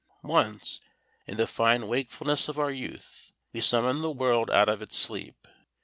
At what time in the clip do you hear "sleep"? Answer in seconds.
4.97-5.47